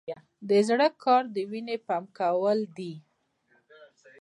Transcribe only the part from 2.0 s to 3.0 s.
کول دي